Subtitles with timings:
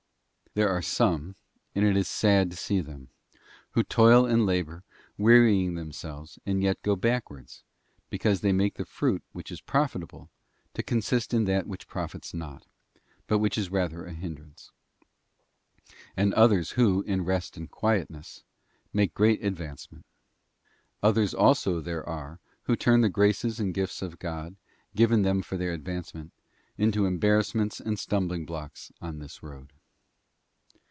[0.53, 4.83] There are some—and it is sad to see them—who toil and labour,
[5.17, 7.63] wearying themselves, and yet go backwards,
[8.09, 10.29] because they make the fruit which is profitable
[10.73, 12.67] to consist in that which profits not,
[13.27, 14.71] but which is rather a hindrance;
[16.17, 18.43] and others who, in rest and quietness,
[18.91, 20.05] make great advancement.
[21.01, 24.57] Others also there are who turn the graces and the gifts of God,
[24.97, 26.33] given them for their advancement,
[26.77, 29.71] into embarrassments and stum bling blocks on this road.